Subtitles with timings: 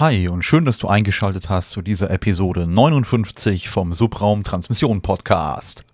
[0.00, 5.84] Hi und schön, dass du eingeschaltet hast zu dieser Episode 59 vom Subraum Transmission Podcast.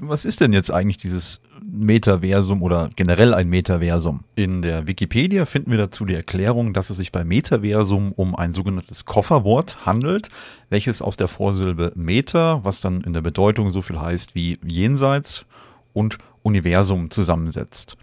[0.00, 4.24] was ist denn jetzt eigentlich dieses Metaversum oder generell ein Metaversum?
[4.34, 8.52] In der Wikipedia finden wir dazu die Erklärung, dass es sich bei Metaversum um ein
[8.52, 10.28] sogenanntes Kofferwort handelt,
[10.70, 15.44] welches aus der Vorsilbe Meta, was dann in der Bedeutung so viel heißt wie jenseits
[15.92, 17.96] und Universum zusammensetzt.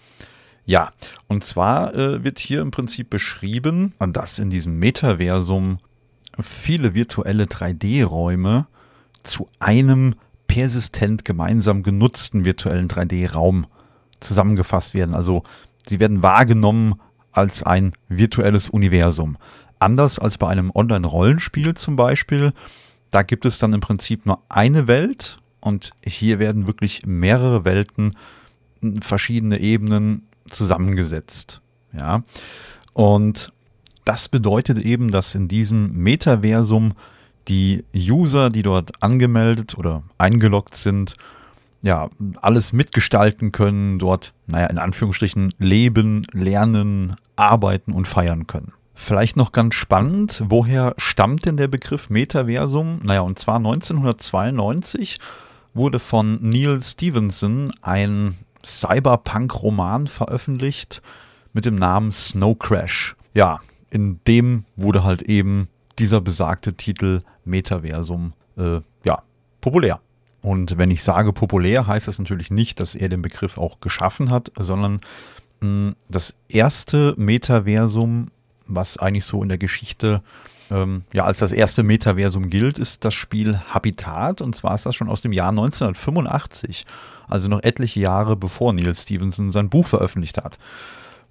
[0.65, 0.91] Ja,
[1.27, 5.77] und zwar äh, wird hier im Prinzip beschrieben, dass in diesem Metaversum
[6.41, 8.67] viele virtuelle 3D-Räume
[9.23, 10.15] zu einem
[10.55, 13.67] persistent gemeinsam genutzten virtuellen 3D-Raum
[14.21, 15.13] zusammengefasst werden.
[15.13, 15.43] Also
[15.85, 16.95] sie werden wahrgenommen
[17.33, 19.35] als ein virtuelles Universum.
[19.79, 22.53] Anders als bei einem Online-Rollenspiel zum Beispiel,
[23.11, 28.15] da gibt es dann im Prinzip nur eine Welt und hier werden wirklich mehrere Welten,
[29.01, 31.59] verschiedene Ebenen zusammengesetzt.
[31.91, 32.23] Ja.
[32.93, 33.51] Und
[34.05, 36.93] das bedeutet eben, dass in diesem Metaversum
[37.47, 41.15] die User, die dort angemeldet oder eingeloggt sind,
[41.81, 42.09] ja,
[42.41, 48.73] alles mitgestalten können, dort, naja, in Anführungsstrichen leben, lernen, arbeiten und feiern können.
[48.95, 53.01] Vielleicht noch ganz spannend, woher stammt denn der Begriff Metaversum?
[53.03, 55.19] Naja, und zwar 1992
[55.73, 58.35] wurde von Neil Stevenson ein
[58.65, 61.01] Cyberpunk-Roman veröffentlicht
[61.53, 63.15] mit dem Namen Snow Crash.
[63.33, 65.67] Ja, in dem wurde halt eben
[65.99, 69.23] dieser besagte Titel Metaversum äh, ja,
[69.61, 69.99] populär.
[70.41, 74.29] Und wenn ich sage populär, heißt das natürlich nicht, dass er den Begriff auch geschaffen
[74.29, 75.01] hat, sondern
[75.61, 78.29] mh, das erste Metaversum,
[78.67, 80.21] was eigentlich so in der Geschichte
[80.71, 84.41] ähm, ja als das erste Metaversum gilt, ist das Spiel Habitat.
[84.41, 86.85] Und zwar ist das schon aus dem Jahr 1985,
[87.27, 90.57] also noch etliche Jahre bevor Neil Stevenson sein Buch veröffentlicht hat.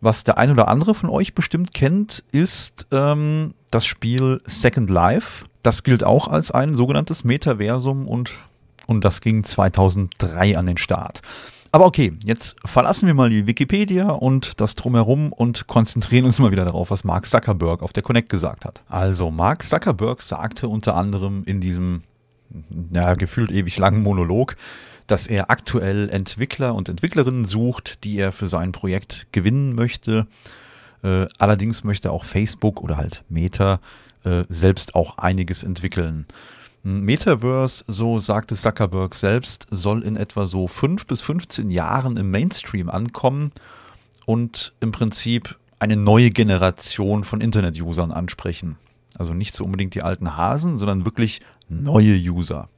[0.04, 5.47] Was der ein oder andere von euch bestimmt kennt, ist ähm, das Spiel Second Life.
[5.62, 8.31] Das gilt auch als ein sogenanntes Metaversum und,
[8.87, 11.23] und das ging 2003 an den Start.
[11.73, 16.50] Aber okay, jetzt verlassen wir mal die Wikipedia und das drumherum und konzentrieren uns mal
[16.50, 18.82] wieder darauf, was Mark Zuckerberg auf der Connect gesagt hat.
[18.90, 22.02] Also, Mark Zuckerberg sagte unter anderem in diesem,
[22.93, 24.55] ja, gefühlt ewig langen Monolog,
[25.06, 30.26] dass er aktuell Entwickler und Entwicklerinnen sucht, die er für sein Projekt gewinnen möchte.
[31.02, 33.80] Äh, allerdings möchte auch Facebook oder halt Meta
[34.24, 36.26] äh, selbst auch einiges entwickeln.
[36.82, 42.90] Metaverse, so sagte Zuckerberg selbst, soll in etwa so fünf bis 15 Jahren im Mainstream
[42.90, 43.52] ankommen
[44.26, 48.76] und im Prinzip eine neue Generation von Internet-Usern ansprechen.
[49.16, 52.68] Also nicht so unbedingt die alten Hasen, sondern wirklich neue User.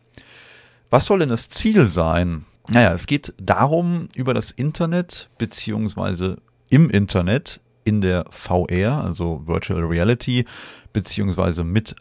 [0.91, 2.45] Was soll denn das Ziel sein?
[2.69, 6.39] Naja, es geht darum, über das Internet beziehungsweise
[6.69, 10.45] im Internet in der VR, also Virtual Reality,
[10.93, 11.95] beziehungsweise mit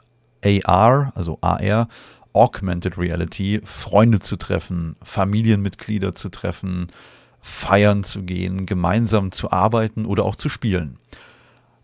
[0.43, 1.87] AR, also AR,
[2.33, 6.87] Augmented Reality, Freunde zu treffen, Familienmitglieder zu treffen,
[7.39, 10.97] feiern zu gehen, gemeinsam zu arbeiten oder auch zu spielen.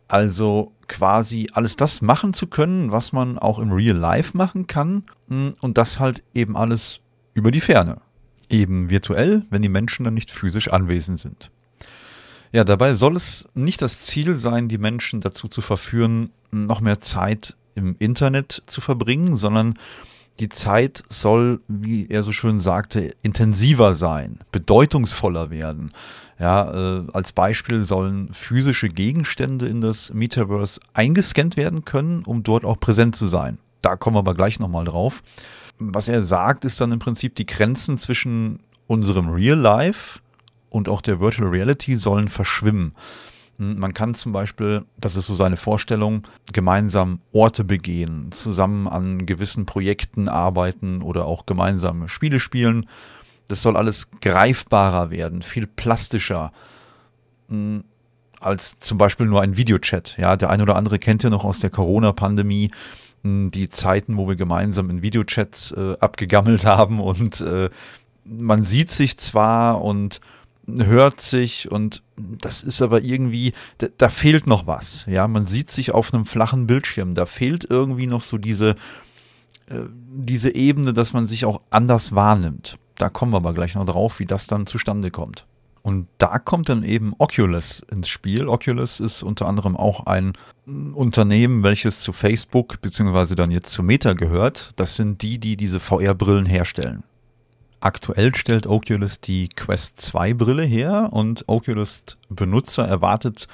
[0.07, 5.05] Also quasi alles das machen zu können, was man auch im Real Life machen kann
[5.29, 6.99] hm, und das halt eben alles
[7.33, 8.01] über die Ferne.
[8.49, 11.49] Eben virtuell, wenn die Menschen dann nicht physisch anwesend sind.
[12.51, 16.99] Ja, dabei soll es nicht das Ziel sein, die Menschen dazu zu verführen, noch mehr
[16.99, 19.75] Zeit im Internet zu verbringen, sondern
[20.41, 25.91] die Zeit soll, wie er so schön sagte, intensiver sein, bedeutungsvoller werden.
[26.41, 32.65] Ja, äh, als Beispiel sollen physische Gegenstände in das Metaverse eingescannt werden können, um dort
[32.65, 33.59] auch präsent zu sein.
[33.83, 35.21] Da kommen wir aber gleich nochmal drauf.
[35.77, 40.19] Was er sagt, ist dann im Prinzip die Grenzen zwischen unserem Real Life
[40.71, 42.93] und auch der Virtual Reality sollen verschwimmen.
[43.59, 49.27] Hm, man kann zum Beispiel, das ist so seine Vorstellung, gemeinsam Orte begehen, zusammen an
[49.27, 52.88] gewissen Projekten arbeiten oder auch gemeinsam Spiele spielen.
[53.47, 56.51] Das soll alles greifbarer werden, viel plastischer
[57.49, 57.83] hm,
[58.39, 60.15] als zum Beispiel nur ein Videochat.
[60.17, 62.71] Ja, der eine oder andere kennt ja noch aus der Corona-Pandemie
[63.23, 67.69] hm, die Zeiten, wo wir gemeinsam in Videochats äh, abgegammelt haben und äh,
[68.23, 70.21] man sieht sich zwar und
[70.79, 75.05] hört sich und das ist aber irgendwie, da, da, fehlt noch was.
[75.07, 77.15] Ja, man sieht sich auf einem flachen Bildschirm.
[77.15, 78.75] Da fehlt irgendwie noch so diese,
[79.67, 82.77] äh, diese Ebene, dass man sich auch anders wahrnimmt.
[83.01, 85.48] Da kommen wir aber gleich noch drauf, wie das dann zustande kommt.
[85.81, 88.48] Und da kommt dann eben Oculus ins Spiel.
[88.48, 90.33] Oculus ist unter anderem auch ein
[90.68, 94.74] Unternehmen, welches zu Facebook beziehungsweise dann jetzt zu Meta gehört.
[94.75, 97.01] Das sind die, die diese VR-Brillen herstellen.
[97.80, 103.48] Aktuell stellt Oculus die Quest 2 Brille her und Oculus Benutzer erwartet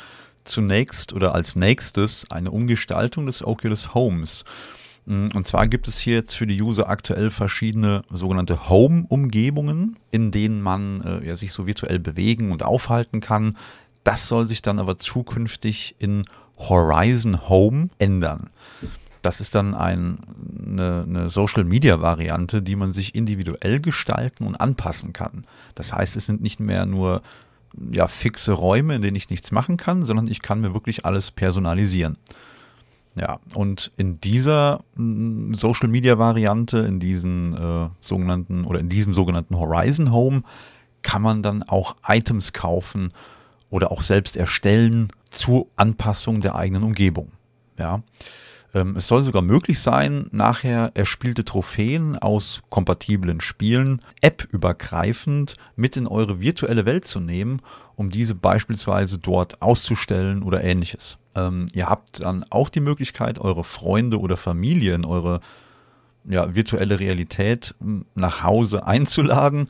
[0.44, 4.44] zunächst oder als nächstes eine Umgestaltung des Oculus Homes.
[5.08, 10.32] Mm, und zwar gibt es hier jetzt für die User aktuell verschiedene sogenannte Home-Umgebungen, in
[10.32, 13.58] denen man äh, ja, sich so virtuell bewegen und aufhalten kann.
[14.04, 16.26] Das soll sich dann aber zukünftig in
[16.58, 18.50] Horizon Home ändern.
[19.22, 20.20] Das ist dann ein,
[20.66, 25.46] eine, eine Social-Media-Variante, die man sich individuell gestalten und anpassen kann.
[25.76, 27.22] Das heißt, es sind nicht mehr nur
[27.92, 31.32] ja, fixe Räume, in denen ich nichts machen kann, sondern ich kann mir wirklich alles
[31.32, 32.18] personalisieren.
[33.20, 39.14] Ja, und in dieser mm, Social Media Variante, in diesen äh, sogenannten oder in diesem
[39.14, 40.44] sogenannten Horizon Home,
[41.02, 43.12] kann man dann auch Items kaufen
[43.70, 47.32] oder auch selbst erstellen zur Anpassung der eigenen Umgebung.
[47.78, 48.04] Ja.
[48.74, 56.08] Ähm, es soll sogar möglich sein, nachher erspielte Trophäen aus kompatiblen Spielen app-übergreifend mit in
[56.08, 57.62] eure virtuelle Welt zu nehmen,
[57.96, 61.18] um diese beispielsweise dort auszustellen oder ähnliches.
[61.38, 65.40] Ähm, ihr habt dann auch die Möglichkeit, eure Freunde oder Familie in eure
[66.26, 69.70] ja, virtuelle Realität hm, nach Hause einzuladen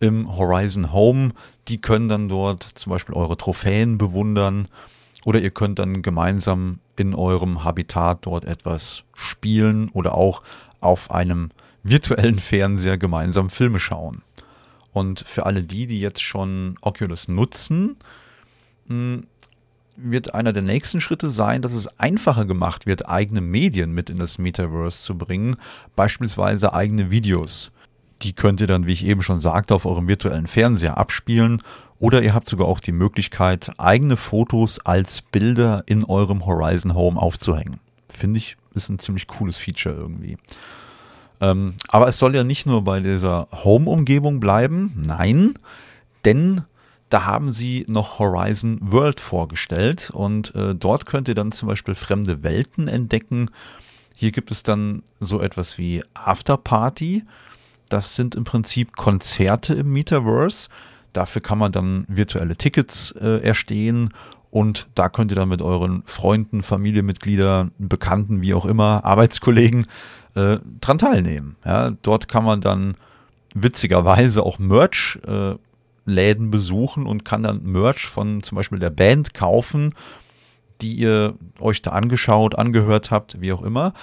[0.00, 1.32] im Horizon Home.
[1.68, 4.68] Die können dann dort zum Beispiel eure Trophäen bewundern
[5.24, 10.42] oder ihr könnt dann gemeinsam in eurem Habitat dort etwas spielen oder auch
[10.80, 11.50] auf einem
[11.82, 14.22] virtuellen Fernseher gemeinsam Filme schauen.
[14.92, 17.96] Und für alle die, die jetzt schon Oculus nutzen,
[18.88, 19.26] hm,
[19.96, 24.18] wird einer der nächsten Schritte sein, dass es einfacher gemacht wird, eigene Medien mit in
[24.18, 25.56] das Metaverse zu bringen,
[25.96, 27.72] beispielsweise eigene Videos.
[28.22, 31.62] Die könnt ihr dann, wie ich eben schon sagte, auf eurem virtuellen Fernseher abspielen
[31.98, 37.20] oder ihr habt sogar auch die Möglichkeit, eigene Fotos als Bilder in eurem Horizon Home
[37.20, 37.78] aufzuhängen.
[38.08, 40.36] Finde ich, ist ein ziemlich cooles Feature irgendwie.
[41.40, 45.54] Ähm, aber es soll ja nicht nur bei dieser Home-Umgebung bleiben, nein,
[46.24, 46.62] denn
[47.12, 51.94] da haben sie noch Horizon World vorgestellt und äh, dort könnt ihr dann zum Beispiel
[51.94, 53.50] fremde Welten entdecken.
[54.14, 57.24] Hier gibt es dann so etwas wie Afterparty.
[57.88, 60.68] Das sind im Prinzip Konzerte im Metaverse
[61.12, 64.14] Dafür kann man dann virtuelle Tickets äh, erstehen
[64.50, 69.86] und da könnt ihr dann mit euren Freunden, Familienmitgliedern, Bekannten, wie auch immer, Arbeitskollegen
[70.34, 71.56] äh, dran teilnehmen.
[71.64, 72.94] Ja, dort kann man dann
[73.54, 75.54] witzigerweise auch Merch äh,
[76.04, 79.94] Läden besuchen und kann dann Merch von zum Beispiel der Band kaufen,
[80.80, 83.94] die ihr euch da angeschaut, angehört habt, wie auch immer.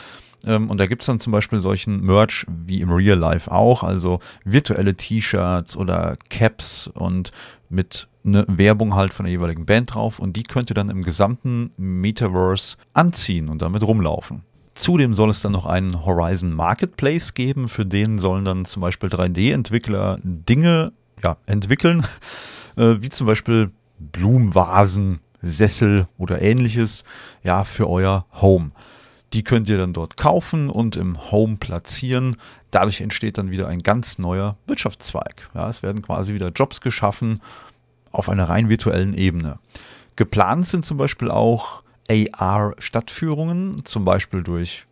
[0.45, 3.83] Ähm, und da gibt es dann zum Beispiel solchen Merch wie im Real Life auch,
[3.83, 7.31] also virtuelle T-Shirts oder Caps und
[7.69, 11.03] mit eine Werbung halt von der jeweiligen Band drauf und die könnt ihr dann im
[11.03, 14.43] gesamten Metaverse anziehen und damit rumlaufen.
[14.75, 19.09] Zudem soll es dann noch einen Horizon Marketplace geben, für den sollen dann zum Beispiel
[19.09, 22.05] 3D-Entwickler Dinge ja, entwickeln,
[22.75, 27.03] äh, wie zum Beispiel Blumenvasen, Sessel oder ähnliches,
[27.43, 28.71] ja, für euer Home.
[29.33, 32.37] Die könnt ihr dann dort kaufen und im Home platzieren.
[32.71, 35.49] Dadurch entsteht dann wieder ein ganz neuer Wirtschaftszweig.
[35.53, 37.41] Ja, es werden quasi wieder Jobs geschaffen
[38.11, 39.59] auf einer rein virtuellen Ebene.
[40.15, 44.87] Geplant sind zum Beispiel auch AR-Stadtführungen, zum Beispiel durch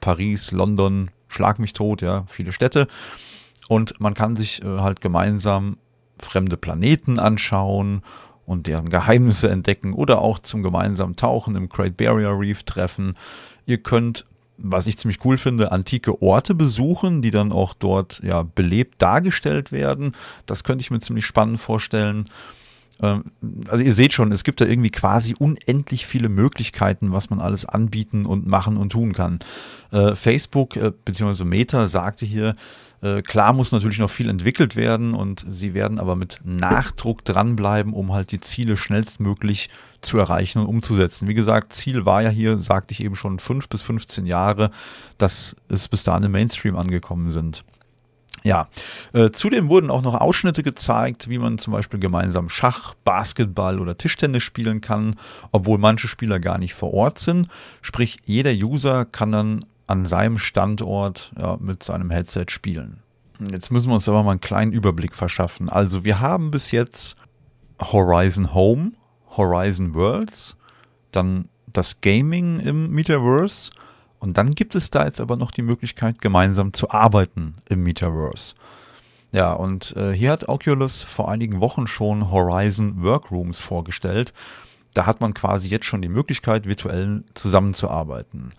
[0.00, 2.88] Paris, London, Schlag mich tot, ja, viele Städte.
[3.68, 5.76] Und man kann sich äh, halt gemeinsam
[6.18, 8.02] fremde Planeten anschauen
[8.44, 13.14] und deren Geheimnisse entdecken oder auch zum gemeinsamen Tauchen im Great Barrier Reef treffen.
[13.66, 14.24] Ihr könnt,
[14.56, 19.70] was ich ziemlich cool finde, antike Orte besuchen, die dann auch dort ja belebt dargestellt
[19.70, 20.14] werden.
[20.46, 22.28] Das könnte ich mir ziemlich spannend vorstellen.
[23.02, 23.24] Ähm,
[23.68, 27.66] also ihr seht schon, es gibt da irgendwie quasi unendlich viele Möglichkeiten, was man alles
[27.66, 29.40] anbieten und machen und tun kann.
[29.90, 31.44] Äh, Facebook äh, bzw.
[31.44, 32.54] Meta sagte hier,
[33.22, 38.12] klar muss natürlich noch viel entwickelt werden und sie werden aber mit Nachdruck dranbleiben, um
[38.12, 41.28] halt die Ziele schnellstmöglich zu erreichen und umzusetzen.
[41.28, 44.70] Wie gesagt, Ziel war ja hier, sagte ich eben schon, fünf bis 15 Jahre,
[45.16, 47.64] dass es bis dahin im Mainstream angekommen sind.
[48.44, 48.68] Ja,
[49.12, 53.98] äh, zudem wurden auch noch Ausschnitte gezeigt, wie man zum Beispiel gemeinsam Schach, Basketball oder
[53.98, 55.16] Tischtennis spielen kann,
[55.50, 57.48] obwohl manche Spieler gar nicht vor Ort sind.
[57.82, 63.02] Sprich, jeder User kann dann an seinem Standort ja, mit seinem Headset spielen.
[63.50, 65.68] Jetzt müssen wir uns aber mal einen kleinen Überblick verschaffen.
[65.68, 67.16] Also wir haben bis jetzt
[67.80, 68.92] Horizon Home,
[69.36, 70.56] Horizon Worlds,
[71.10, 73.70] dann das Gaming im Metaverse
[74.18, 78.54] und dann gibt es da jetzt aber noch die Möglichkeit, gemeinsam zu arbeiten im Metaverse.
[79.30, 84.32] Ja, und äh, hier hat Oculus vor einigen Wochen schon Horizon Workrooms vorgestellt.
[84.94, 88.52] Da hat man quasi jetzt schon die Möglichkeit, virtuell zusammenzuarbeiten.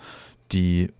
[0.51, 0.91] Die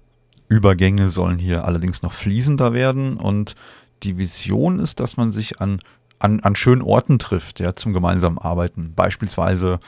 [0.50, 3.56] Übergänge sollen hier allerdings noch fließender werden und
[4.04, 5.82] die Vision ist, dass man sich an,
[6.20, 8.94] an, an schönen Orten trifft, ja, zum gemeinsamen Arbeiten.
[8.96, 9.80] Beispielsweise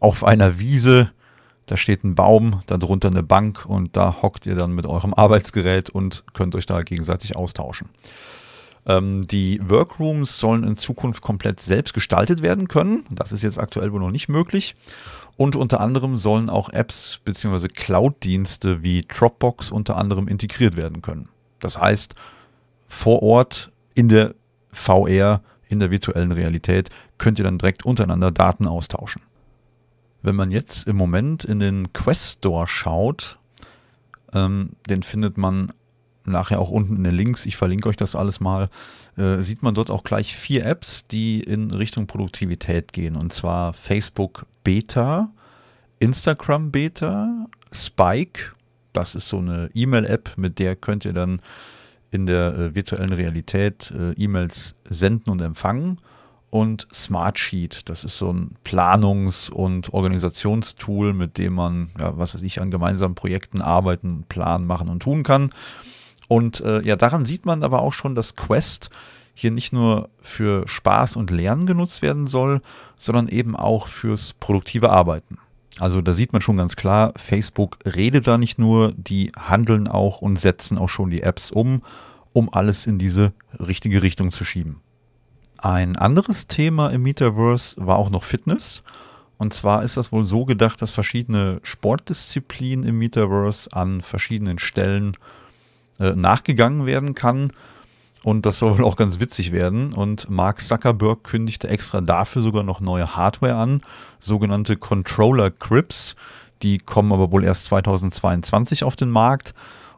[0.00, 1.10] auf einer Wiese
[1.70, 5.88] da steht ein Baum, darunter eine Bank und da hockt ihr dann mit eurem Arbeitsgerät
[5.88, 7.88] und könnt euch da gegenseitig austauschen.
[8.86, 13.04] Ähm, die Workrooms sollen in Zukunft komplett selbst gestaltet werden können.
[13.10, 14.74] Das ist jetzt aktuell wohl noch nicht möglich.
[15.36, 17.68] Und unter anderem sollen auch Apps bzw.
[17.68, 21.28] Cloud-Dienste wie Dropbox unter anderem integriert werden können.
[21.60, 22.14] Das heißt,
[22.88, 24.34] vor Ort in der
[24.72, 29.22] VR, in der virtuellen Realität, könnt ihr dann direkt untereinander Daten austauschen.
[30.22, 33.38] Wenn man jetzt im Moment in den Quest Store schaut,
[34.32, 35.72] ähm, den findet man
[36.30, 38.68] nachher auch unten in den Links, ich verlinke euch das alles mal,
[39.16, 43.16] äh, sieht man dort auch gleich vier Apps, die in Richtung Produktivität gehen.
[43.16, 45.30] Und zwar Facebook Beta,
[45.98, 48.52] Instagram Beta, Spike,
[48.92, 51.40] das ist so eine E-Mail-App, mit der könnt ihr dann
[52.10, 55.98] in der äh, virtuellen Realität äh, E-Mails senden und empfangen
[56.50, 57.88] und Smartsheet.
[57.88, 62.70] Das ist so ein Planungs- und Organisationstool, mit dem man, ja, was weiß ich, an
[62.70, 65.52] gemeinsamen Projekten arbeiten, planen, machen und tun kann.
[66.30, 68.88] Und äh, ja, daran sieht man aber auch schon, dass Quest
[69.34, 72.62] hier nicht nur für Spaß und Lernen genutzt werden soll,
[72.98, 75.38] sondern eben auch fürs produktive Arbeiten.
[75.80, 80.22] Also da sieht man schon ganz klar, Facebook redet da nicht nur, die handeln auch
[80.22, 81.82] und setzen auch schon die Apps um,
[82.32, 84.76] um alles in diese richtige Richtung zu schieben.
[85.58, 88.84] Ein anderes Thema im Metaverse war auch noch Fitness.
[89.36, 95.14] Und zwar ist das wohl so gedacht, dass verschiedene Sportdisziplinen im Metaverse an verschiedenen Stellen
[95.14, 95.39] äh,
[96.00, 97.52] nachgegangen werden kann.
[98.22, 99.92] Und das soll wohl auch ganz witzig werden.
[99.92, 103.80] Und Mark Zuckerberg kündigte extra dafür sogar noch neue Hardware an,
[104.18, 106.16] sogenannte Controller Grips.
[106.62, 109.54] Die kommen aber wohl erst 2022 auf den Markt.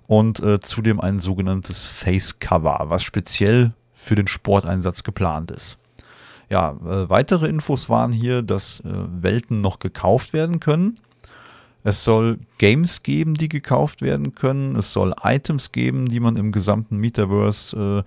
[0.06, 5.78] Und äh, zudem ein sogenanntes Face Cover, was speziell für den Sporteinsatz geplant ist.
[6.50, 10.98] Ja, äh, weitere Infos waren hier, dass äh, Welten noch gekauft werden können.
[11.84, 14.76] Es soll Games geben, die gekauft werden können.
[14.76, 18.04] Es soll Items geben, die man im gesamten Metaverse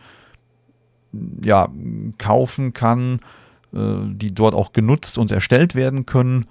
[1.12, 1.70] äh, ja,
[2.18, 3.20] kaufen kann,
[3.74, 6.46] äh, die dort auch genutzt und erstellt werden können.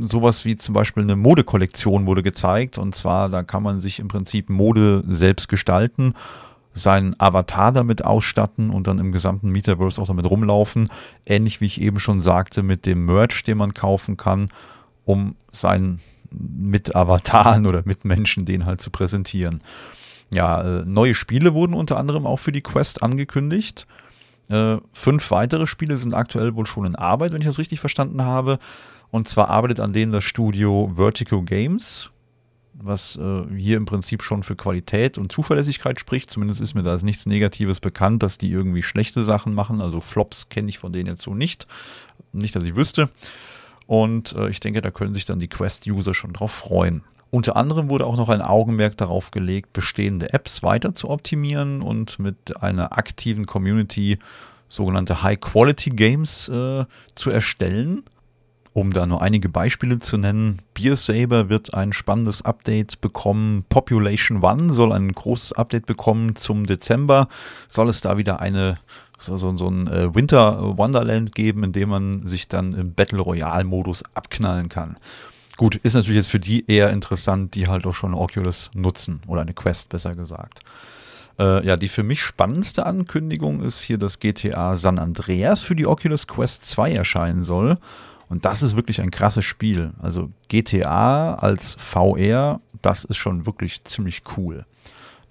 [0.00, 2.76] Sowas wie zum Beispiel eine Modekollektion wurde gezeigt.
[2.76, 6.14] Und zwar, da kann man sich im Prinzip Mode selbst gestalten
[6.72, 10.88] seinen Avatar damit ausstatten und dann im gesamten Metaverse auch damit rumlaufen.
[11.26, 14.48] Ähnlich wie ich eben schon sagte mit dem Merch, den man kaufen kann,
[15.04, 16.00] um seinen
[16.30, 19.62] Mit-Avataren oder Mitmenschen den halt zu präsentieren.
[20.32, 23.86] Ja, äh, neue Spiele wurden unter anderem auch für die Quest angekündigt.
[24.48, 28.22] Äh, fünf weitere Spiele sind aktuell wohl schon in Arbeit, wenn ich das richtig verstanden
[28.22, 28.58] habe.
[29.10, 32.10] Und zwar arbeitet an denen das Studio Vertigo Games
[32.82, 36.30] was äh, hier im Prinzip schon für Qualität und Zuverlässigkeit spricht.
[36.30, 39.80] Zumindest ist mir da nichts Negatives bekannt, dass die irgendwie schlechte Sachen machen.
[39.80, 41.66] Also Flops kenne ich von denen jetzt so nicht.
[42.32, 43.10] Nicht, dass ich wüsste.
[43.90, 47.02] Und äh, ich denke, da können sich dann die Quest-User schon drauf freuen.
[47.32, 52.20] Unter anderem wurde auch noch ein Augenmerk darauf gelegt, bestehende Apps weiter zu optimieren und
[52.20, 54.20] mit einer aktiven Community
[54.68, 56.84] sogenannte High-Quality-Games äh,
[57.16, 58.04] zu erstellen.
[58.74, 63.64] Um da nur einige Beispiele zu nennen, Beer Saber wird ein spannendes Update bekommen.
[63.68, 67.26] Population One soll ein großes Update bekommen zum Dezember.
[67.66, 68.78] Soll es da wieder eine
[69.20, 73.64] so, so ein äh, Winter Wonderland geben, in dem man sich dann im Battle Royale
[73.64, 74.96] Modus abknallen kann.
[75.56, 79.42] Gut, ist natürlich jetzt für die eher interessant, die halt auch schon Oculus nutzen oder
[79.42, 80.60] eine Quest besser gesagt.
[81.38, 85.86] Äh, ja, die für mich spannendste Ankündigung ist hier, dass GTA San Andreas für die
[85.86, 87.78] Oculus Quest 2 erscheinen soll.
[88.30, 89.92] Und das ist wirklich ein krasses Spiel.
[90.00, 94.64] Also GTA als VR, das ist schon wirklich ziemlich cool.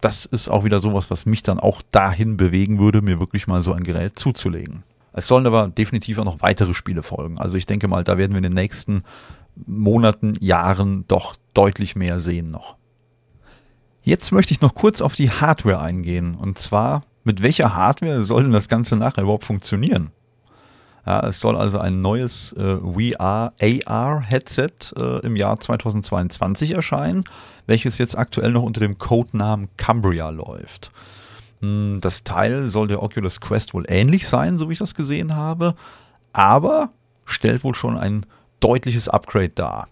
[0.01, 3.61] Das ist auch wieder sowas, was mich dann auch dahin bewegen würde, mir wirklich mal
[3.61, 4.83] so ein Gerät zuzulegen.
[5.11, 7.39] Es sollen aber definitiv auch noch weitere Spiele folgen.
[7.39, 9.01] Also ich denke mal, da werden wir in den nächsten
[9.65, 12.77] Monaten, Jahren doch deutlich mehr sehen noch.
[14.01, 16.35] Jetzt möchte ich noch kurz auf die Hardware eingehen.
[16.35, 20.11] Und zwar, mit welcher Hardware soll denn das Ganze nachher überhaupt funktionieren?
[21.09, 23.51] Ja, es soll also ein neues äh, VR
[23.87, 27.23] AR Headset äh, im Jahr 2022 erscheinen,
[27.65, 30.91] welches jetzt aktuell noch unter dem Codenamen Cambria läuft.
[31.61, 35.35] Hm, das Teil soll der Oculus Quest wohl ähnlich sein, so wie ich das gesehen
[35.35, 35.73] habe,
[36.31, 36.91] aber
[37.25, 38.27] stellt wohl schon ein
[38.59, 39.87] deutliches Upgrade dar.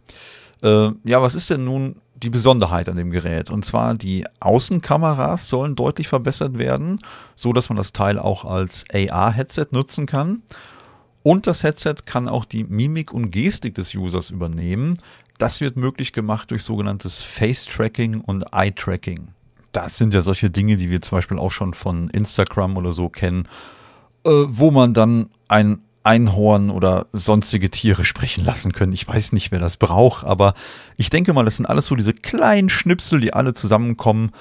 [0.62, 3.50] Äh, ja, was ist denn nun die Besonderheit an dem Gerät?
[3.50, 7.00] Und zwar die Außenkameras sollen deutlich verbessert werden,
[7.36, 10.44] so dass man das Teil auch als AR-Headset nutzen kann.
[11.28, 14.98] Und das Headset kann auch die Mimik und Gestik des Users übernehmen.
[15.38, 19.28] Das wird möglich gemacht durch sogenanntes Face-Tracking und Eye-Tracking.
[19.74, 23.10] Das sind ja solche Dinge, die wir zum Beispiel auch schon von Instagram oder so
[23.10, 23.44] kennen,
[24.24, 28.94] äh, wo man dann ein Einhorn oder sonstige Tiere sprechen lassen können.
[28.94, 30.54] Ich weiß nicht, wer das braucht, aber
[30.96, 34.32] ich denke mal, das sind alles so diese kleinen Schnipsel, die alle zusammenkommen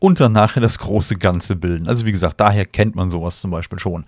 [0.00, 1.86] und dann nachher das große Ganze bilden.
[1.86, 4.04] Also wie gesagt, daher kennt man sowas zum Beispiel schon.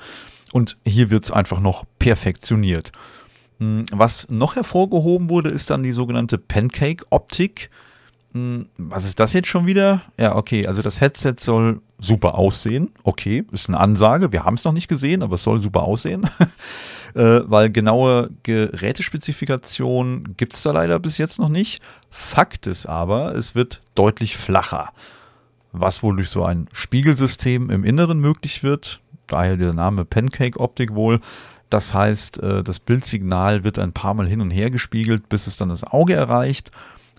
[0.52, 2.92] Und hier wird es einfach noch perfektioniert.
[3.58, 7.70] Hm, was noch hervorgehoben wurde, ist dann die sogenannte Pancake-Optik.
[8.32, 10.02] Hm, was ist das jetzt schon wieder?
[10.18, 12.90] Ja, okay, also das Headset soll super aussehen.
[13.02, 14.32] Okay, ist eine Ansage.
[14.32, 16.28] Wir haben es noch nicht gesehen, aber es soll super aussehen.
[17.14, 21.80] äh, weil genaue Gerätespezifikationen gibt es da leider bis jetzt noch nicht.
[22.10, 24.90] Fakt ist aber, es wird deutlich flacher.
[25.72, 31.20] Was wohl durch so ein Spiegelsystem im Inneren möglich wird, daher der Name Pancake-Optik wohl.
[31.70, 35.56] Das heißt, äh, das Bildsignal wird ein paar Mal hin und her gespiegelt, bis es
[35.56, 36.70] dann das Auge erreicht.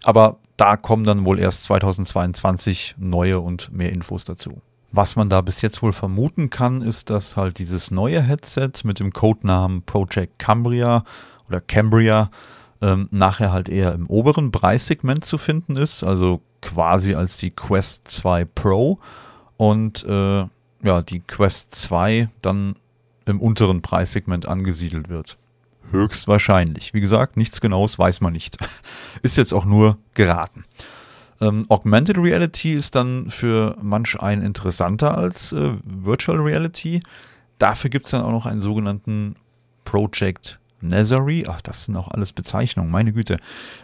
[0.04, 4.62] Aber da kommen dann wohl erst 2022 neue und mehr Infos dazu.
[4.92, 9.00] Was man da bis jetzt wohl vermuten kann, ist, dass halt dieses neue Headset mit
[9.00, 11.04] dem Codenamen Project Cambria
[11.50, 12.32] oder Cambria
[12.82, 18.08] ähm, nachher halt eher im oberen Preissegment zu finden ist, also quasi als die Quest
[18.08, 19.00] 2 Pro.
[19.58, 20.46] Und äh,
[20.84, 22.76] ja, die Quest 2 dann
[23.26, 25.38] im unteren Preissegment angesiedelt wird.
[25.92, 26.94] Höchstwahrscheinlich.
[26.94, 28.58] Wie gesagt, nichts Genaues weiß man nicht.
[29.22, 30.66] ist jetzt auch nur geraten.
[31.40, 37.02] Ähm, Augmented Reality ist dann für manch einen interessanter als äh, Virtual Reality.
[37.58, 39.36] Dafür gibt es dann auch noch einen sogenannten
[39.86, 43.38] Project Nazari, ach, das sind auch alles Bezeichnungen, meine Güte.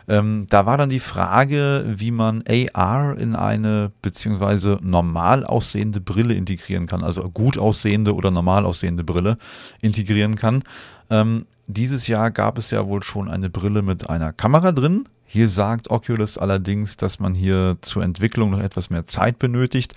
[0.08, 6.36] Ähm, da war dann die Frage, wie man AR in eine beziehungsweise normal aussehende Brille
[6.36, 9.38] integrieren kann, also gut aussehende oder normal aussehende Brille
[9.82, 10.64] integrieren kann.
[11.10, 15.06] Ähm, dieses Jahr gab es ja wohl schon eine Brille mit einer Kamera drin.
[15.26, 19.96] Hier sagt Oculus allerdings, dass man hier zur Entwicklung noch etwas mehr Zeit benötigt.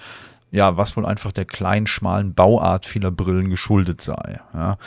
[0.50, 4.40] Ja, was wohl einfach der kleinen, schmalen Bauart vieler Brillen geschuldet sei.
[4.54, 4.78] Ja.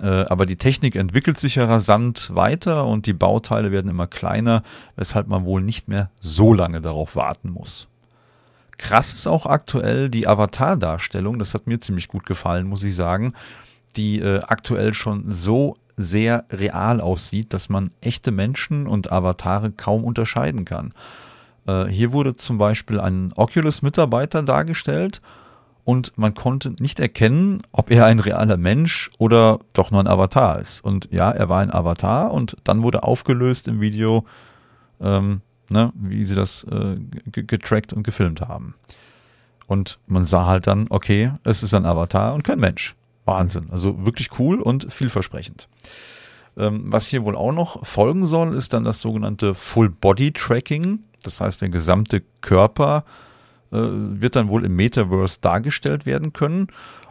[0.00, 4.62] Äh, aber die Technik entwickelt sich ja rasant weiter und die Bauteile werden immer kleiner,
[4.96, 7.88] weshalb man wohl nicht mehr so lange darauf warten muss.
[8.78, 13.34] Krass ist auch aktuell die Avatar-Darstellung, das hat mir ziemlich gut gefallen, muss ich sagen,
[13.96, 20.04] die äh, aktuell schon so sehr real aussieht, dass man echte Menschen und Avatare kaum
[20.04, 20.94] unterscheiden kann.
[21.66, 25.20] Äh, hier wurde zum Beispiel ein Oculus-Mitarbeiter dargestellt
[25.84, 30.60] und man konnte nicht erkennen, ob er ein realer Mensch oder doch nur ein Avatar
[30.60, 30.84] ist.
[30.84, 34.24] Und ja, er war ein Avatar und dann wurde aufgelöst im Video,
[35.00, 36.96] ähm, ne, wie sie das äh,
[37.30, 38.74] getrackt und gefilmt haben.
[39.66, 42.94] Und man sah halt dann, okay, es ist ein Avatar und kein Mensch.
[43.24, 43.70] Wahnsinn.
[43.70, 45.68] Also wirklich cool und vielversprechend.
[46.56, 51.00] Ähm, was hier wohl auch noch folgen soll, ist dann das sogenannte Full Body Tracking.
[51.22, 53.04] Das heißt, der gesamte Körper
[53.72, 56.68] äh, wird dann wohl im Metaverse dargestellt werden können.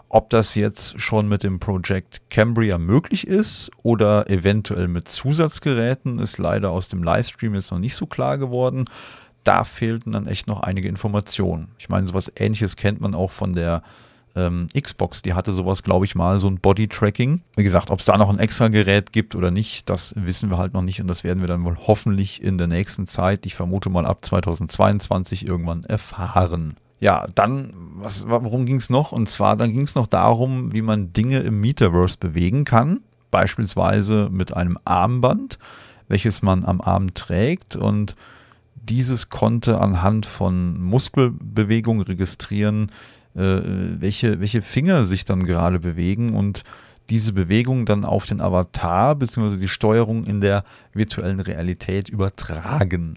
[0.10, 6.38] Ob das jetzt schon mit dem Project Cambria möglich ist oder eventuell mit Zusatzgeräten, ist
[6.38, 8.86] leider aus dem Livestream jetzt noch nicht so klar geworden.
[9.44, 11.70] da fehlten dann echt noch einige Informationen.
[11.80, 13.82] Ich meine, sowas ähnliches kennt man auch von der
[14.36, 17.42] ähm, Xbox, die hatte sowas, glaube ich, mal, so ein Body-Tracking.
[17.56, 20.58] Wie gesagt, ob es da noch ein extra Gerät gibt oder nicht, das wissen wir
[20.58, 23.56] halt noch nicht und das werden wir dann wohl hoffentlich in der nächsten Zeit, ich
[23.56, 26.76] vermute mal ab 2022 irgendwann erfahren.
[27.00, 29.12] Ja, dann, was, worum ging es noch?
[29.12, 34.30] Und zwar, dann ging es noch darum, wie man Dinge im Metaverse bewegen kann, beispielsweise
[34.32, 35.58] mit einem Armband,
[36.08, 38.16] welches man am Arm trägt und
[38.76, 42.92] dieses konnte anhand von Muskelbewegungen registrieren,
[43.34, 46.64] welche, welche Finger sich dann gerade bewegen und
[47.10, 49.58] diese Bewegung dann auf den Avatar bzw.
[49.58, 50.64] die Steuerung in der
[50.94, 53.16] virtuellen Realität übertragen.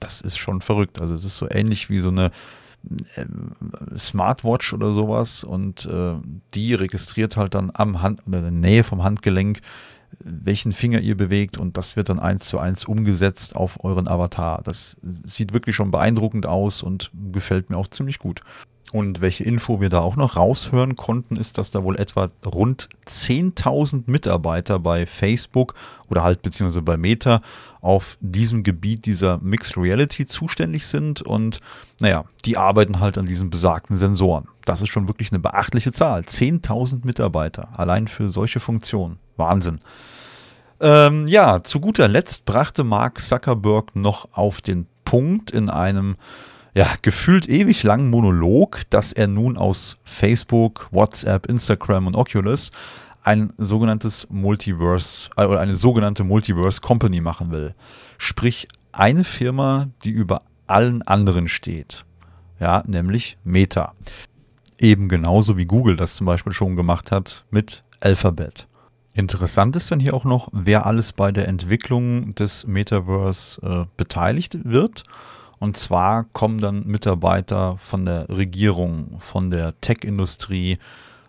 [0.00, 1.00] Das ist schon verrückt.
[1.00, 2.30] Also es ist so ähnlich wie so eine
[3.16, 3.26] äh,
[3.98, 6.14] Smartwatch oder sowas und äh,
[6.54, 9.60] die registriert halt dann am Hand oder in der Nähe vom Handgelenk,
[10.18, 14.62] welchen Finger ihr bewegt und das wird dann eins zu eins umgesetzt auf euren Avatar.
[14.64, 18.40] Das sieht wirklich schon beeindruckend aus und gefällt mir auch ziemlich gut.
[18.92, 22.88] Und welche Info wir da auch noch raushören konnten, ist, dass da wohl etwa rund
[23.06, 25.74] 10.000 Mitarbeiter bei Facebook
[26.08, 27.40] oder halt beziehungsweise bei Meta
[27.80, 31.60] auf diesem Gebiet dieser Mixed Reality zuständig sind und
[32.00, 34.48] naja, die arbeiten halt an diesen besagten Sensoren.
[34.64, 36.22] Das ist schon wirklich eine beachtliche Zahl.
[36.22, 39.18] 10.000 Mitarbeiter allein für solche Funktionen.
[39.36, 39.80] Wahnsinn.
[40.80, 46.16] Ähm, ja, zu guter Letzt brachte Mark Zuckerberg noch auf den Punkt in einem
[46.74, 52.70] ja, gefühlt ewig langen Monolog, dass er nun aus Facebook, WhatsApp, Instagram und Oculus
[53.22, 57.74] ein sogenanntes Multiverse äh, oder eine sogenannte Multiverse Company machen will.
[58.18, 62.04] Sprich, eine Firma, die über allen anderen steht.
[62.58, 63.94] Ja, nämlich Meta.
[64.78, 68.66] Eben genauso wie Google das zum Beispiel schon gemacht hat mit Alphabet.
[69.12, 74.58] Interessant ist dann hier auch noch, wer alles bei der Entwicklung des Metaverse äh, beteiligt
[74.64, 75.04] wird.
[75.60, 80.78] Und zwar kommen dann Mitarbeiter von der Regierung, von der Tech-Industrie,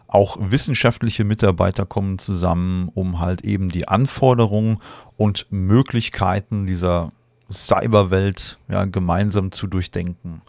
[0.08, 4.80] auch wissenschaftliche Mitarbeiter kommen zusammen, um halt eben die Anforderungen
[5.16, 7.12] und Möglichkeiten dieser
[7.52, 10.42] Cyberwelt ja, gemeinsam zu durchdenken.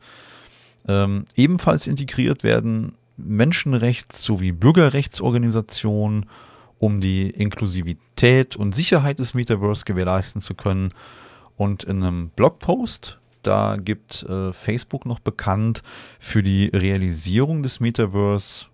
[0.88, 6.26] Ähm, ebenfalls integriert werden Menschenrechts- sowie Bürgerrechtsorganisationen,
[6.78, 10.92] um die Inklusivität und Sicherheit des Metaverse gewährleisten zu können.
[11.56, 15.82] Und in einem Blogpost da gibt äh, Facebook noch bekannt
[16.18, 18.66] für die Realisierung des Metaverse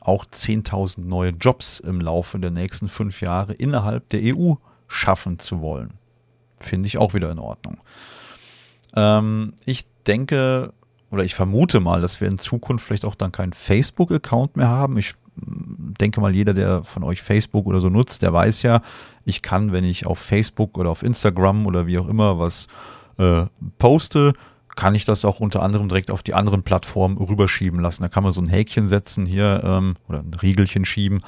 [0.00, 4.54] auch 10.000 neue Jobs im Laufe der nächsten fünf Jahre innerhalb der EU
[4.88, 5.94] schaffen zu wollen.
[6.58, 7.78] Finde ich auch wieder in Ordnung.
[8.94, 10.72] Ähm, ich denke
[11.10, 14.96] oder ich vermute mal, dass wir in Zukunft vielleicht auch dann keinen Facebook-Account mehr haben.
[14.96, 18.80] Ich mm, denke mal, jeder, der von euch Facebook oder so nutzt, der weiß ja,
[19.24, 22.66] ich kann, wenn ich auf Facebook oder auf Instagram oder wie auch immer was
[23.18, 23.44] äh,
[23.78, 24.34] poste,
[24.74, 28.02] kann ich das auch unter anderem direkt auf die anderen Plattformen rüberschieben lassen.
[28.02, 31.20] Da kann man so ein Häkchen setzen hier ähm, oder ein Riegelchen schieben,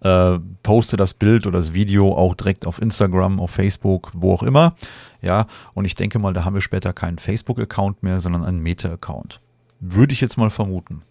[0.00, 4.42] äh, poste das Bild oder das Video auch direkt auf Instagram, auf Facebook, wo auch
[4.42, 4.74] immer.
[5.20, 9.40] Ja, und ich denke mal, da haben wir später keinen Facebook-Account mehr, sondern einen Meta-Account.
[9.80, 11.02] Würde ich jetzt mal vermuten.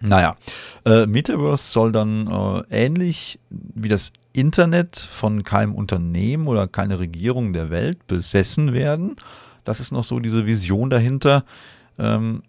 [0.00, 0.36] Naja,
[0.84, 7.52] äh, Metaverse soll dann äh, ähnlich wie das Internet von keinem Unternehmen oder keiner Regierung
[7.52, 9.16] der Welt besessen werden.
[9.64, 11.44] Das ist noch so diese Vision dahinter.
[11.98, 12.42] Ähm,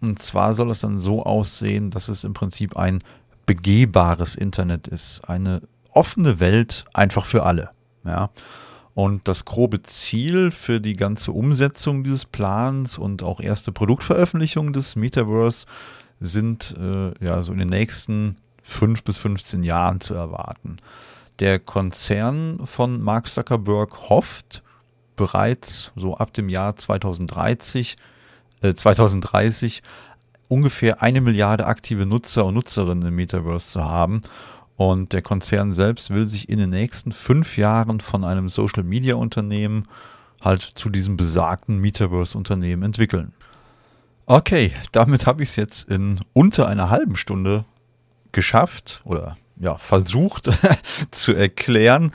[0.00, 3.02] und zwar soll es dann so aussehen, dass es im Prinzip ein
[3.46, 5.22] begehbares Internet ist.
[5.28, 7.70] Eine offene Welt einfach für alle.
[8.04, 8.30] Ja.
[8.94, 14.94] Und das grobe Ziel für die ganze Umsetzung dieses Plans und auch erste Produktveröffentlichung des
[14.94, 15.66] Metaverse
[16.20, 20.76] sind äh, ja so in den nächsten fünf bis 15 Jahren zu erwarten.
[21.40, 24.62] Der Konzern von Mark Zuckerberg hofft,
[25.16, 27.96] bereits so ab dem Jahr 2030,
[28.62, 29.82] äh, 2030
[30.48, 34.22] ungefähr eine Milliarde aktive Nutzer und Nutzerinnen im Metaverse zu haben.
[34.76, 39.14] Und der Konzern selbst will sich in den nächsten fünf Jahren von einem Social Media
[39.14, 39.86] Unternehmen
[40.40, 43.32] halt zu diesem besagten Metaverse Unternehmen entwickeln.
[44.26, 47.64] Okay, damit habe ich es jetzt in unter einer halben Stunde
[48.32, 50.50] geschafft oder ja, versucht
[51.10, 52.12] zu erklären,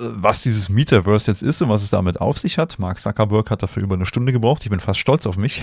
[0.00, 2.78] was dieses Metaverse jetzt ist und was es damit auf sich hat.
[2.78, 4.62] Mark Zuckerberg hat dafür über eine Stunde gebraucht.
[4.62, 5.62] Ich bin fast stolz auf mich.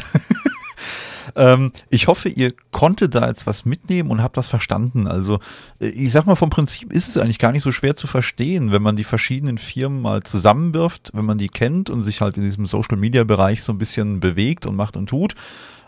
[1.36, 5.08] ähm, ich hoffe, ihr konntet da jetzt was mitnehmen und habt das verstanden.
[5.08, 5.40] Also,
[5.80, 8.72] äh, ich sag mal, vom Prinzip ist es eigentlich gar nicht so schwer zu verstehen,
[8.72, 12.44] wenn man die verschiedenen Firmen mal zusammenwirft, wenn man die kennt und sich halt in
[12.44, 15.34] diesem Social Media Bereich so ein bisschen bewegt und macht und tut.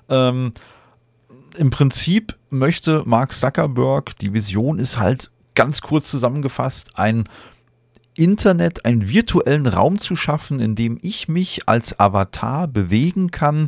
[0.10, 0.54] Ähm,
[1.56, 7.26] Im Prinzip möchte Mark Zuckerberg, die Vision ist halt ganz kurz zusammengefasst, ein
[8.16, 13.68] Internet einen virtuellen Raum zu schaffen, in dem ich mich als Avatar bewegen kann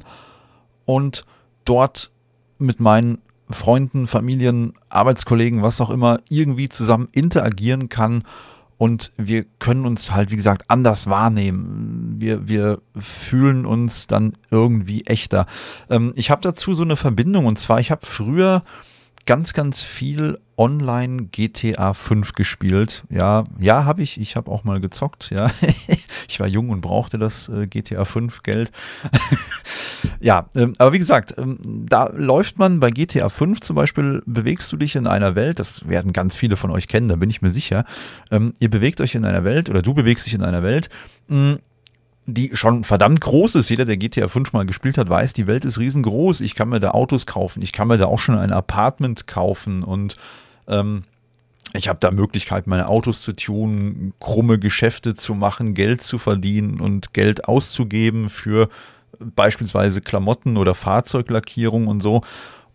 [0.85, 1.25] und
[1.63, 2.11] dort
[2.57, 8.23] mit meinen Freunden, Familien, Arbeitskollegen, was auch immer, irgendwie zusammen interagieren kann
[8.81, 12.15] und wir können uns halt, wie gesagt, anders wahrnehmen.
[12.17, 15.45] Wir, wir fühlen uns dann irgendwie echter.
[15.87, 18.63] Ähm, ich habe dazu so eine Verbindung und zwar, ich habe früher
[19.25, 23.03] ganz, ganz viel online GTA 5 gespielt.
[23.09, 24.19] Ja, ja, habe ich.
[24.19, 25.31] Ich habe auch mal gezockt.
[25.31, 25.51] Ja,
[26.27, 28.71] ich war jung und brauchte das äh, GTA 5 Geld.
[30.19, 34.71] ja, ähm, aber wie gesagt, ähm, da läuft man bei GTA 5 zum Beispiel, bewegst
[34.71, 37.41] du dich in einer Welt, das werden ganz viele von euch kennen, da bin ich
[37.41, 37.85] mir sicher.
[38.29, 40.89] Ähm, ihr bewegt euch in einer Welt oder du bewegst dich in einer Welt,
[41.27, 41.57] mh,
[42.33, 43.69] die schon verdammt groß ist.
[43.69, 46.41] Jeder, der GTA 5 mal gespielt hat, weiß, die Welt ist riesengroß.
[46.41, 47.61] Ich kann mir da Autos kaufen.
[47.61, 50.17] Ich kann mir da auch schon ein Apartment kaufen und
[50.67, 51.03] ähm,
[51.73, 56.81] ich habe da Möglichkeit, meine Autos zu tun, krumme Geschäfte zu machen, Geld zu verdienen
[56.81, 58.67] und Geld auszugeben für
[59.19, 62.21] beispielsweise Klamotten oder Fahrzeuglackierung und so.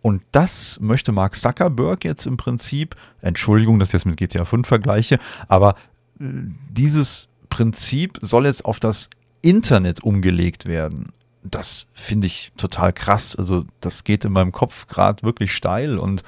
[0.01, 4.67] Und das möchte Mark Zuckerberg jetzt im Prinzip, Entschuldigung, dass ich das mit GTA 5
[4.67, 5.75] vergleiche, aber
[6.21, 6.25] äh,
[6.71, 9.11] dieses Prinzip soll jetzt auf das
[9.47, 11.13] Internet umgelegt werden.
[11.43, 13.37] Das finde ich total krass.
[13.37, 16.23] Also das geht in meinem Kopf gerade wirklich steil und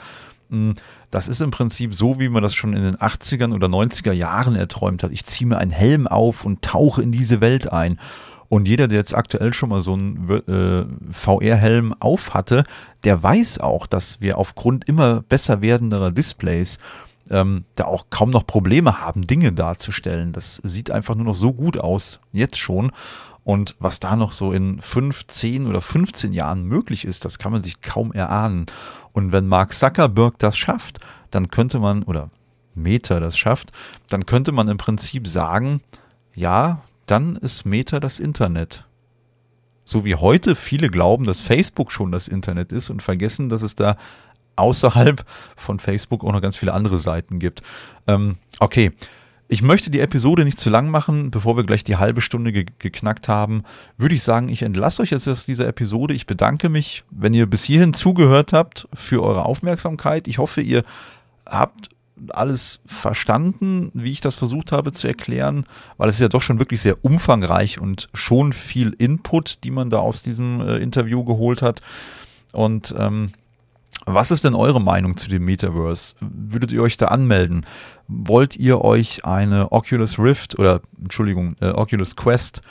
[0.49, 0.75] mh, hm,
[1.11, 4.57] das ist im Prinzip so, wie man das schon in den 80ern oder 90er Jahren
[4.57, 5.11] erträumt hat.
[5.11, 7.99] Ich ziehe mir einen Helm auf und tauche in diese Welt ein.
[8.51, 12.65] Und jeder, der jetzt aktuell schon mal so einen äh, VR-Helm auf hatte,
[13.05, 16.79] der weiß auch, dass wir aufgrund immer besser werdenderer Displays
[17.31, 20.33] ähm, da auch kaum noch Probleme haben, Dinge darzustellen.
[20.33, 22.93] Das sieht einfach nur noch so gut aus, jetzt schon.
[23.45, 27.53] Und was da noch so in 5, 10 oder 15 Jahren möglich ist, das kann
[27.53, 28.67] man sich kaum erahnen.
[29.13, 32.31] Und wenn Mark Zuckerberg das schafft, dann könnte man, oder
[32.75, 33.73] Meta das schafft,
[34.09, 35.81] dann könnte man im Prinzip sagen,
[36.35, 38.85] ja, dann ist Meta das Internet.
[39.85, 43.75] So wie heute viele glauben, dass Facebook schon das Internet ist und vergessen, dass es
[43.75, 43.97] da
[44.59, 45.25] außerhalb
[45.57, 47.63] von Facebook auch noch ganz viele andere Seiten gibt.
[48.07, 48.93] Ähm, okay.
[49.51, 52.67] Ich möchte die Episode nicht zu lang machen, bevor wir gleich die halbe Stunde ge
[52.79, 53.63] geknackt haben.
[53.97, 56.13] Würde ich sagen, ich entlasse euch jetzt aus dieser Episode.
[56.13, 60.29] Ich bedanke mich, wenn ihr bis hierhin zugehört habt, für eure Aufmerksamkeit.
[60.29, 60.85] Ich hoffe, ihr
[61.47, 61.89] habt
[62.31, 65.67] alles verstanden, wie ich das versucht habe zu erklären,
[65.97, 69.91] weil es ist ja doch schon wirklich sehr umfangreich und schon viel Input, die man
[69.91, 71.81] da aus diesem äh, Interview geholt hat.
[72.53, 73.33] Und ähm,
[74.15, 76.15] was ist denn eure Meinung zu dem Metaverse?
[76.21, 77.65] Würdet ihr euch da anmelden?
[78.07, 82.63] Wollt ihr euch eine Oculus Rift oder Entschuldigung, äh, Oculus Quest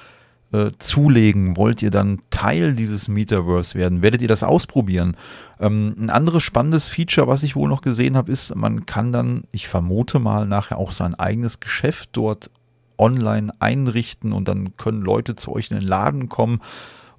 [0.51, 1.57] äh, zulegen?
[1.57, 4.01] Wollt ihr dann Teil dieses Metaverse werden?
[4.01, 5.15] Werdet ihr das ausprobieren?
[5.59, 9.43] Ähm, ein anderes spannendes Feature, was ich wohl noch gesehen habe, ist, man kann dann,
[9.51, 12.49] ich vermute mal, nachher auch sein eigenes Geschäft dort
[12.97, 16.61] online einrichten und dann können Leute zu euch in den Laden kommen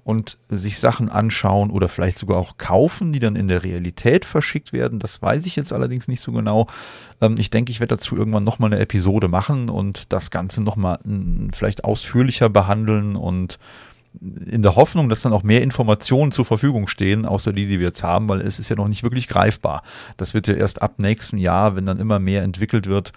[0.09, 4.73] und sich Sachen anschauen oder vielleicht sogar auch kaufen, die dann in der Realität verschickt
[4.73, 4.97] werden.
[4.97, 6.65] Das weiß ich jetzt allerdings nicht so genau.
[7.21, 10.97] Ähm, ich denke, ich werde dazu irgendwann nochmal eine Episode machen und das Ganze nochmal
[11.53, 13.59] vielleicht ausführlicher behandeln und
[14.47, 17.89] in der Hoffnung, dass dann auch mehr Informationen zur Verfügung stehen, außer die, die wir
[17.89, 19.83] jetzt haben, weil es ist ja noch nicht wirklich greifbar.
[20.17, 23.13] Das wird ja erst ab nächstem Jahr, wenn dann immer mehr entwickelt wird,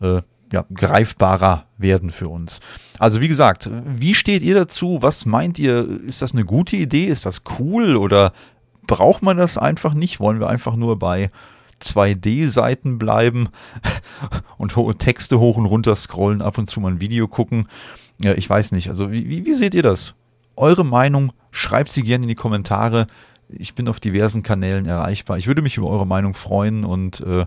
[0.00, 2.60] äh, ja, greifbarer werden für uns.
[2.98, 4.98] Also wie gesagt, wie steht ihr dazu?
[5.00, 5.86] Was meint ihr?
[6.06, 7.06] Ist das eine gute Idee?
[7.06, 7.96] Ist das cool?
[7.96, 8.32] Oder
[8.86, 10.20] braucht man das einfach nicht?
[10.20, 11.30] Wollen wir einfach nur bei
[11.82, 13.48] 2D-Seiten bleiben
[14.58, 17.68] und Texte hoch und runter scrollen, ab und zu mal ein Video gucken?
[18.22, 18.88] Ja, ich weiß nicht.
[18.88, 20.14] Also wie, wie, wie seht ihr das?
[20.56, 23.08] Eure Meinung, schreibt sie gerne in die Kommentare.
[23.48, 25.36] Ich bin auf diversen Kanälen erreichbar.
[25.36, 27.46] Ich würde mich über eure Meinung freuen und äh,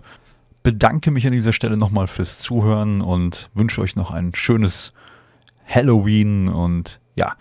[0.62, 4.92] bedanke mich an dieser Stelle nochmal fürs Zuhören und wünsche euch noch ein schönes
[5.66, 7.34] Halloween und ja,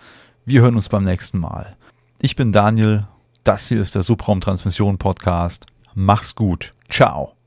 [0.45, 1.75] wir hören uns beim nächsten Mal.
[2.21, 3.07] Ich bin Daniel,
[3.43, 5.65] das hier ist der Subraumtransmission Podcast.
[5.95, 6.71] Mach's gut.
[6.89, 7.38] Ciao.